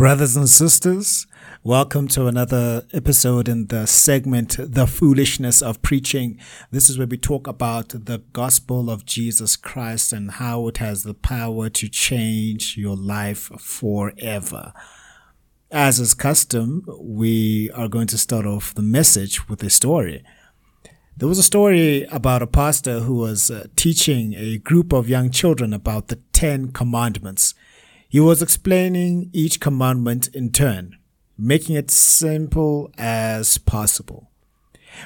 Brothers 0.00 0.34
and 0.34 0.48
sisters, 0.48 1.26
welcome 1.62 2.08
to 2.08 2.26
another 2.26 2.86
episode 2.90 3.50
in 3.50 3.66
the 3.66 3.84
segment, 3.86 4.56
The 4.58 4.86
Foolishness 4.86 5.60
of 5.60 5.82
Preaching. 5.82 6.38
This 6.70 6.88
is 6.88 6.96
where 6.96 7.06
we 7.06 7.18
talk 7.18 7.46
about 7.46 7.90
the 7.90 8.22
gospel 8.32 8.88
of 8.88 9.04
Jesus 9.04 9.56
Christ 9.56 10.14
and 10.14 10.30
how 10.30 10.68
it 10.68 10.78
has 10.78 11.02
the 11.02 11.12
power 11.12 11.68
to 11.68 11.86
change 11.86 12.78
your 12.78 12.96
life 12.96 13.50
forever. 13.58 14.72
As 15.70 16.00
is 16.00 16.14
custom, 16.14 16.82
we 16.98 17.70
are 17.72 17.86
going 17.86 18.06
to 18.06 18.16
start 18.16 18.46
off 18.46 18.72
the 18.72 18.80
message 18.80 19.50
with 19.50 19.62
a 19.62 19.68
story. 19.68 20.24
There 21.14 21.28
was 21.28 21.38
a 21.38 21.42
story 21.42 22.04
about 22.04 22.40
a 22.40 22.46
pastor 22.46 23.00
who 23.00 23.16
was 23.16 23.50
uh, 23.50 23.66
teaching 23.76 24.32
a 24.32 24.56
group 24.56 24.94
of 24.94 25.10
young 25.10 25.30
children 25.30 25.74
about 25.74 26.08
the 26.08 26.16
Ten 26.32 26.72
Commandments. 26.72 27.52
He 28.10 28.18
was 28.18 28.42
explaining 28.42 29.30
each 29.32 29.60
commandment 29.60 30.26
in 30.34 30.50
turn, 30.50 30.96
making 31.38 31.76
it 31.76 31.92
simple 31.92 32.90
as 32.98 33.56
possible. 33.56 34.32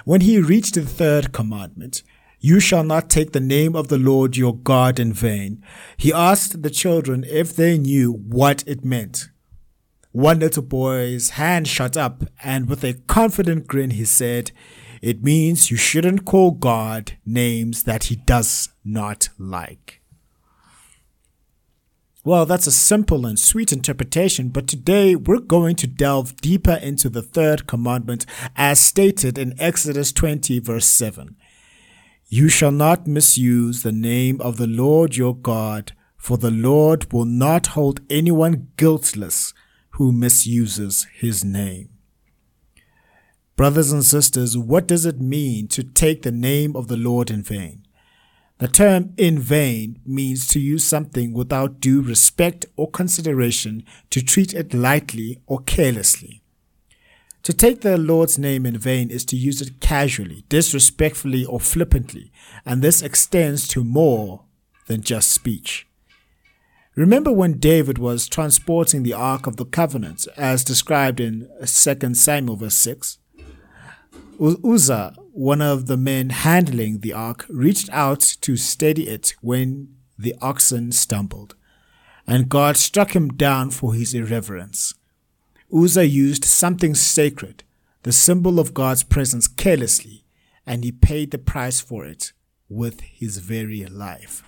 When 0.07 0.23
he 0.23 0.41
reached 0.41 0.75
the 0.75 0.87
third 0.87 1.31
commandment, 1.31 2.03
you 2.41 2.61
shall 2.61 2.83
not 2.83 3.11
take 3.11 3.33
the 3.33 3.41
name 3.41 3.77
of 3.77 3.89
the 3.89 3.99
Lord 3.99 4.39
your 4.39 4.57
God 4.57 4.99
in 4.99 5.13
vain. 5.13 5.63
He 5.99 6.15
asked 6.15 6.63
the 6.63 6.71
children 6.71 7.27
if 7.29 7.55
they 7.55 7.77
knew 7.77 8.11
what 8.11 8.65
it 8.67 8.87
meant. 8.87 9.29
One 10.13 10.39
little 10.39 10.63
boy's 10.63 11.31
hand 11.31 11.69
shot 11.69 11.99
up, 11.99 12.25
and 12.43 12.71
with 12.71 12.85
a 12.85 12.95
confident 13.07 13.67
grin, 13.67 13.91
he 13.91 14.07
said, 14.07 14.51
It 15.03 15.23
means 15.23 15.71
you 15.71 15.77
shouldn't 15.77 16.25
call 16.25 16.53
God 16.53 17.19
names 17.27 17.83
that 17.83 18.05
he 18.05 18.17
does 18.17 18.71
not 18.83 19.29
like. 19.39 20.01
Well, 22.27 22.47
that's 22.47 22.67
a 22.67 22.73
simple 22.73 23.27
and 23.27 23.39
sweet 23.39 23.71
interpretation, 23.71 24.49
but 24.49 24.67
today 24.67 25.15
we're 25.15 25.41
going 25.41 25.77
to 25.77 25.87
delve 25.87 26.35
deeper 26.39 26.73
into 26.73 27.11
the 27.11 27.21
third 27.21 27.67
commandment 27.67 28.25
as 28.57 28.81
stated 28.81 29.37
in 29.37 29.61
Exodus 29.61 30.11
20 30.11 30.59
verse 30.61 30.87
7. 30.87 31.37
You 32.27 32.49
shall 32.49 32.73
not 32.73 33.07
misuse 33.07 33.83
the 33.83 33.93
name 33.93 34.41
of 34.41 34.57
the 34.57 34.67
Lord 34.67 35.19
your 35.19 35.37
God, 35.37 35.93
for 36.17 36.39
the 36.39 36.51
Lord 36.51 37.13
will 37.13 37.27
not 37.27 37.69
hold 37.69 38.01
anyone 38.09 38.69
guiltless 38.79 39.53
who 39.91 40.11
misuses 40.11 41.07
his 41.13 41.45
name. 41.45 41.91
Brothers 43.55 43.93
and 43.93 44.03
sisters, 44.03 44.57
what 44.57 44.89
does 44.89 45.05
it 45.05 45.21
mean 45.21 45.69
to 45.69 45.85
take 45.85 46.23
the 46.23 46.33
name 46.33 46.75
of 46.75 46.89
the 46.89 46.97
Lord 46.97 47.31
in 47.31 47.43
vain? 47.43 47.85
The 48.59 48.69
term 48.69 49.15
in 49.17 49.41
vain 49.41 50.01
means 50.07 50.47
to 50.49 50.61
use 50.61 50.87
something 50.87 51.33
without 51.33 51.81
due 51.81 52.01
respect 52.01 52.67
or 52.77 52.91
consideration, 52.91 53.85
to 54.11 54.23
treat 54.23 54.55
it 54.55 54.73
lightly 54.73 55.41
or 55.47 55.61
carelessly. 55.61 56.43
To 57.43 57.53
take 57.53 57.83
the 57.83 57.99
Lord's 57.99 58.39
name 58.39 58.65
in 58.65 58.79
vain 58.79 59.11
is 59.11 59.25
to 59.27 59.37
use 59.37 59.61
it 59.61 59.81
casually, 59.81 60.45
disrespectfully, 60.49 61.45
or 61.45 61.61
flippantly, 61.61 62.33
and 62.65 62.81
this 62.81 63.03
extends 63.03 63.69
to 63.69 63.85
more 63.85 64.45
than 64.87 65.03
just 65.03 65.33
speech. 65.33 65.87
Remember 66.95 67.33
when 67.33 67.59
David 67.59 67.99
was 67.99 68.29
transporting 68.29 69.03
the 69.03 69.13
Ark 69.13 69.49
of 69.49 69.57
the 69.57 69.65
Covenant, 69.65 70.29
as 70.37 70.63
described 70.63 71.19
in 71.19 71.51
2 71.59 72.15
Samuel 72.15 72.57
verse 72.57 72.77
6? 72.77 73.19
Uzzah 74.41 75.17
one 75.35 75.61
of 75.61 75.87
the 75.87 75.97
men 75.97 76.31
handling 76.31 77.01
the 77.01 77.13
ark 77.13 77.45
reached 77.49 77.91
out 77.91 78.21
to 78.41 78.57
steady 78.57 79.09
it 79.09 79.35
when 79.41 79.89
the 80.17 80.33
oxen 80.41 80.93
stumbled, 80.93 81.57
and 82.25 82.49
God 82.49 82.77
struck 82.77 83.17
him 83.17 83.31
down 83.31 83.71
for 83.71 83.95
his 83.95 84.15
irreverence. 84.15 84.95
Uzzah 85.75 86.07
used 86.07 86.45
something 86.45 86.95
sacred, 86.95 87.65
the 88.05 88.13
symbol 88.13 88.61
of 88.61 88.75
God's 88.75 89.03
presence, 89.03 89.49
carelessly, 89.49 90.25
and 90.65 90.85
he 90.85 90.93
paid 90.93 91.33
the 91.33 91.39
price 91.39 91.81
for 91.81 92.05
it 92.05 92.33
with 92.69 93.01
his 93.01 93.39
very 93.39 93.85
life. 93.87 94.45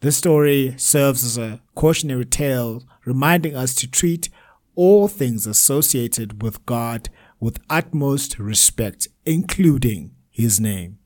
This 0.00 0.16
story 0.16 0.74
serves 0.76 1.22
as 1.22 1.38
a 1.38 1.60
cautionary 1.76 2.26
tale 2.26 2.82
reminding 3.04 3.54
us 3.54 3.76
to 3.76 3.88
treat 3.88 4.28
all 4.74 5.06
things 5.06 5.46
associated 5.46 6.42
with 6.42 6.66
God 6.66 7.10
with 7.40 7.58
utmost 7.68 8.38
respect, 8.38 9.08
including 9.24 10.14
his 10.30 10.60
name. 10.60 10.98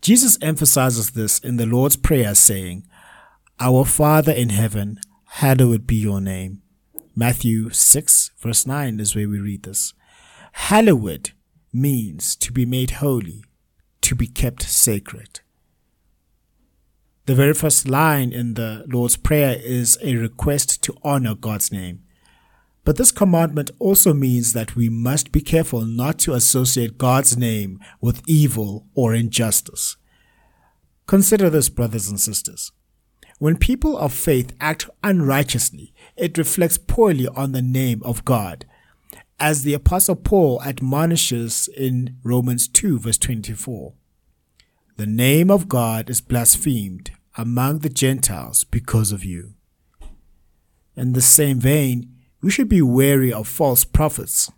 Jesus 0.00 0.38
emphasizes 0.40 1.10
this 1.10 1.38
in 1.38 1.56
the 1.56 1.66
Lord's 1.66 1.96
Prayer, 1.96 2.34
saying, 2.34 2.86
Our 3.60 3.84
Father 3.84 4.32
in 4.32 4.50
heaven, 4.50 4.98
hallowed 5.24 5.86
be 5.86 5.96
your 5.96 6.20
name. 6.20 6.62
Matthew 7.14 7.70
6, 7.70 8.30
verse 8.38 8.66
9 8.66 9.00
is 9.00 9.14
where 9.14 9.28
we 9.28 9.38
read 9.38 9.64
this. 9.64 9.92
Hallowed 10.52 11.32
means 11.72 12.34
to 12.36 12.52
be 12.52 12.64
made 12.64 12.92
holy, 12.92 13.44
to 14.02 14.14
be 14.14 14.26
kept 14.26 14.62
sacred. 14.62 15.40
The 17.26 17.34
very 17.34 17.54
first 17.54 17.88
line 17.88 18.32
in 18.32 18.54
the 18.54 18.84
Lord's 18.88 19.16
Prayer 19.16 19.56
is 19.62 19.98
a 20.02 20.16
request 20.16 20.82
to 20.84 20.96
honor 21.02 21.34
God's 21.34 21.70
name. 21.70 22.02
But 22.88 22.96
this 22.96 23.12
commandment 23.12 23.70
also 23.78 24.14
means 24.14 24.54
that 24.54 24.74
we 24.74 24.88
must 24.88 25.30
be 25.30 25.42
careful 25.42 25.82
not 25.82 26.18
to 26.20 26.32
associate 26.32 26.96
God's 26.96 27.36
name 27.36 27.80
with 28.00 28.22
evil 28.26 28.86
or 28.94 29.14
injustice. 29.14 29.98
Consider 31.06 31.50
this, 31.50 31.68
brothers 31.68 32.08
and 32.08 32.18
sisters. 32.18 32.72
When 33.38 33.58
people 33.58 33.98
of 33.98 34.14
faith 34.14 34.54
act 34.58 34.88
unrighteously, 35.04 35.92
it 36.16 36.38
reflects 36.38 36.78
poorly 36.78 37.28
on 37.28 37.52
the 37.52 37.60
name 37.60 38.00
of 38.06 38.24
God. 38.24 38.64
As 39.38 39.64
the 39.64 39.74
apostle 39.74 40.16
Paul 40.16 40.62
admonishes 40.62 41.68
in 41.76 42.16
Romans 42.24 42.68
2 42.68 43.00
verse 43.00 43.18
24. 43.18 43.92
The 44.96 45.06
name 45.06 45.50
of 45.50 45.68
God 45.68 46.08
is 46.08 46.22
blasphemed 46.22 47.10
among 47.36 47.80
the 47.80 47.90
Gentiles 47.90 48.64
because 48.64 49.12
of 49.12 49.26
you. 49.26 49.52
In 50.96 51.12
the 51.12 51.20
same 51.20 51.60
vein, 51.60 52.14
we 52.40 52.50
should 52.50 52.68
be 52.68 52.82
wary 52.82 53.32
of 53.32 53.48
false 53.48 53.84
prophets. 53.84 54.50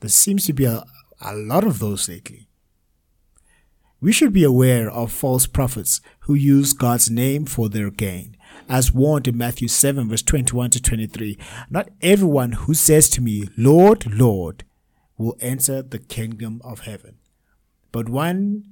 There 0.00 0.10
seems 0.10 0.46
to 0.46 0.52
be 0.52 0.64
a, 0.64 0.84
a 1.20 1.34
lot 1.34 1.64
of 1.64 1.78
those 1.78 2.08
lately. 2.08 2.48
We 4.00 4.12
should 4.12 4.32
be 4.32 4.44
aware 4.44 4.90
of 4.90 5.10
false 5.10 5.46
prophets 5.46 6.00
who 6.20 6.34
use 6.34 6.72
God's 6.72 7.10
name 7.10 7.46
for 7.46 7.68
their 7.68 7.90
gain. 7.90 8.36
As 8.68 8.92
warned 8.92 9.28
in 9.28 9.38
Matthew 9.38 9.68
7 9.68 10.08
verse 10.08 10.22
21 10.22 10.70
to 10.70 10.82
23, 10.82 11.38
not 11.70 11.88
everyone 12.02 12.52
who 12.52 12.74
says 12.74 13.08
to 13.10 13.20
me, 13.20 13.48
Lord, 13.56 14.06
Lord, 14.12 14.64
will 15.16 15.36
enter 15.40 15.82
the 15.82 15.98
kingdom 15.98 16.60
of 16.62 16.80
heaven, 16.80 17.16
but 17.90 18.08
one, 18.08 18.64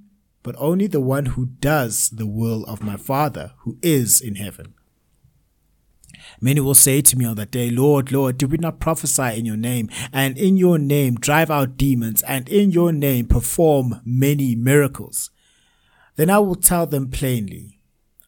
but 0.43 0.55
only 0.59 0.87
the 0.87 1.01
one 1.01 1.27
who 1.27 1.47
does 1.47 2.11
the 2.11 2.27
will 2.27 2.65
of 2.65 2.83
my 2.83 2.97
Father 2.97 3.53
who 3.61 3.79
is 3.81 4.21
in 4.21 4.35
heaven. 4.35 4.75
Many 6.41 6.61
will 6.61 6.75
say 6.75 7.01
to 7.01 7.17
me 7.17 7.25
on 7.25 7.37
that 7.37 7.51
day, 7.51 7.71
Lord, 7.71 8.13
Lord, 8.13 8.39
did 8.39 8.51
we 8.51 8.59
not 8.59 8.81
prophesy 8.81 9.39
in 9.39 9.45
your 9.45 9.57
name, 9.57 9.89
and 10.13 10.37
in 10.39 10.57
your 10.57 10.79
name 10.79 11.17
drive 11.17 11.51
out 11.51 11.77
demons, 11.77 12.23
and 12.23 12.49
in 12.49 12.71
your 12.71 12.93
name 12.93 13.27
perform 13.27 14.01
many 14.05 14.55
miracles? 14.55 15.31
Then 16.17 16.31
I 16.31 16.39
will 16.39 16.55
tell 16.55 16.87
them 16.87 17.11
plainly, 17.11 17.79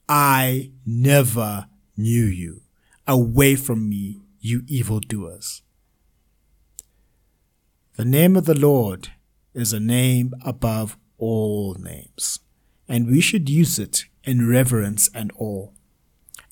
I 0.09 0.73
never 0.85 1.67
knew 1.97 2.25
you. 2.25 2.63
Away 3.07 3.55
from 3.55 3.89
me, 3.89 4.23
you 4.41 4.63
evildoers. 4.67 5.63
The 7.97 8.05
name 8.05 8.37
of 8.37 8.45
the 8.45 8.59
Lord 8.59 9.09
is 9.55 9.73
a 9.73 9.81
name 9.81 10.35
above 10.45 10.99
all 11.19 11.77
names, 11.79 12.41
and 12.89 13.07
we 13.07 13.21
should 13.21 13.49
use 13.49 13.79
it 13.79 14.05
in 14.25 14.49
reverence 14.49 15.09
and 15.15 15.33
awe. 15.39 15.71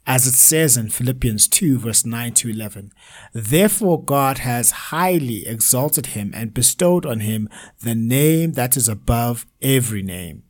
As 0.07 0.27
it 0.27 0.35
says 0.35 0.77
in 0.77 0.91
Philippians 0.91 1.49
2 1.49 1.79
verse 1.79 2.05
9 2.05 2.35
to 2.35 2.51
11, 2.51 2.93
Therefore 3.33 4.03
God 4.03 4.39
has 4.39 4.71
highly 4.71 5.47
exalted 5.47 6.07
him 6.07 6.31
and 6.35 6.53
bestowed 6.53 7.07
on 7.07 7.21
him 7.21 7.49
the 7.81 7.95
name 7.95 8.53
that 8.53 8.77
is 8.77 8.89
above 8.89 9.47
every 9.63 10.03
name, 10.03 10.43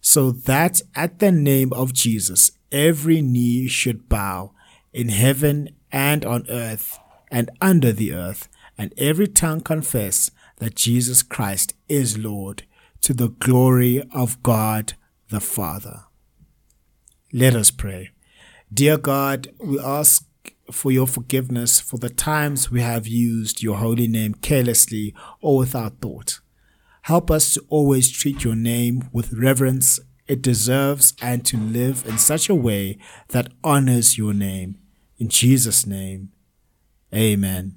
so 0.00 0.30
that 0.30 0.80
at 0.94 1.18
the 1.18 1.30
name 1.30 1.72
of 1.74 1.92
Jesus 1.92 2.52
every 2.72 3.20
knee 3.20 3.68
should 3.68 4.08
bow 4.08 4.52
in 4.94 5.10
heaven 5.10 5.76
and 5.92 6.24
on 6.24 6.46
earth 6.48 6.98
and 7.30 7.50
under 7.60 7.92
the 7.92 8.14
earth, 8.14 8.48
and 8.78 8.94
every 8.96 9.26
tongue 9.26 9.60
confess 9.60 10.30
that 10.56 10.74
Jesus 10.74 11.22
Christ 11.22 11.74
is 11.88 12.16
Lord 12.16 12.62
to 13.02 13.12
the 13.12 13.28
glory 13.28 14.02
of 14.12 14.42
God 14.42 14.94
the 15.28 15.40
Father. 15.40 16.04
Let 17.32 17.54
us 17.54 17.70
pray. 17.70 18.10
Dear 18.72 18.98
God, 18.98 19.48
we 19.58 19.78
ask 19.78 20.26
for 20.72 20.90
your 20.90 21.06
forgiveness 21.06 21.80
for 21.80 21.98
the 21.98 22.10
times 22.10 22.70
we 22.70 22.80
have 22.80 23.06
used 23.06 23.62
your 23.62 23.76
holy 23.76 24.08
name 24.08 24.34
carelessly 24.34 25.14
or 25.40 25.58
without 25.58 26.00
thought. 26.00 26.40
Help 27.02 27.30
us 27.30 27.54
to 27.54 27.64
always 27.68 28.10
treat 28.10 28.42
your 28.42 28.56
name 28.56 29.08
with 29.12 29.32
reverence 29.32 30.00
it 30.26 30.42
deserves 30.42 31.14
and 31.22 31.44
to 31.46 31.56
live 31.56 32.04
in 32.06 32.18
such 32.18 32.48
a 32.48 32.54
way 32.54 32.98
that 33.28 33.52
honors 33.62 34.18
your 34.18 34.34
name. 34.34 34.76
In 35.18 35.28
Jesus' 35.28 35.86
name, 35.86 36.32
amen. 37.14 37.76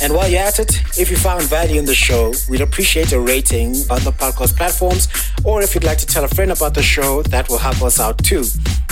And 0.00 0.12
while 0.14 0.28
you're 0.28 0.42
at 0.42 0.58
it, 0.58 0.82
if 0.98 1.10
you 1.10 1.16
found 1.16 1.42
value 1.44 1.78
in 1.78 1.86
the 1.86 1.94
show, 1.94 2.32
we'd 2.48 2.60
appreciate 2.60 3.12
a 3.12 3.20
rating 3.20 3.68
on 3.90 4.02
the 4.04 4.12
podcast 4.12 4.56
platforms. 4.56 5.08
Or 5.44 5.62
if 5.62 5.74
you'd 5.74 5.84
like 5.84 5.98
to 5.98 6.06
tell 6.06 6.24
a 6.24 6.28
friend 6.28 6.52
about 6.52 6.74
the 6.74 6.82
show, 6.82 7.22
that 7.22 7.48
will 7.48 7.58
help 7.58 7.82
us 7.82 7.98
out 7.98 8.18
too. 8.18 8.44